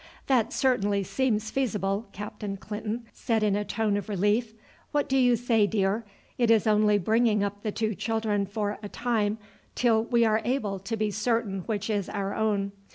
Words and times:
"That 0.25 0.51
certainly 0.51 1.03
seems 1.03 1.51
feasible," 1.51 2.07
Captain 2.11 2.57
Clinton 2.57 3.05
said 3.13 3.43
in 3.43 3.55
a 3.55 3.63
tone 3.63 3.95
of 3.97 4.09
relief. 4.09 4.55
"What 4.91 5.07
do 5.07 5.15
you 5.15 5.35
say, 5.35 5.67
dear? 5.67 6.03
It 6.39 6.49
is 6.49 6.65
only 6.65 6.97
bringing 6.97 7.43
up 7.43 7.61
the 7.61 7.71
two 7.71 7.93
children 7.93 8.47
for 8.47 8.79
a 8.81 8.89
time 8.89 9.37
till 9.75 10.05
we 10.05 10.25
are 10.25 10.41
able 10.43 10.79
to 10.79 10.97
be 10.97 11.11
certain 11.11 11.59
which 11.67 11.87
is 11.87 12.09
our 12.09 12.33
own. 12.33 12.71